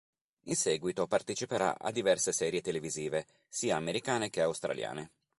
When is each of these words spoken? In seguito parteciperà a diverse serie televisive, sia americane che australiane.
In 0.45 0.55
seguito 0.55 1.05
parteciperà 1.05 1.77
a 1.77 1.91
diverse 1.91 2.31
serie 2.31 2.61
televisive, 2.61 3.27
sia 3.49 3.75
americane 3.75 4.31
che 4.31 4.41
australiane. 4.41 5.11